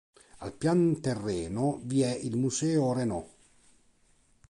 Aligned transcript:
Al 0.45 0.51
pian 0.53 0.95
terreno 0.99 1.77
vi 1.83 2.01
è 2.01 2.09
il 2.09 2.35
Museo 2.35 2.91
Renault. 2.91 3.29